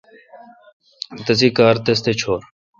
[1.25, 2.41] تسی کار تس تھ چور۔